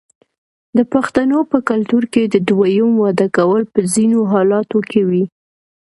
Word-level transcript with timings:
د 0.77 0.79
پښتنو 0.93 1.39
په 1.51 1.57
کلتور 1.69 2.03
کې 2.13 2.23
د 2.33 2.35
دویم 2.49 2.91
واده 3.03 3.27
کول 3.37 3.61
په 3.73 3.79
ځینو 3.93 4.19
حالاتو 4.31 4.79
کې 4.89 5.01
وي. 5.09 5.23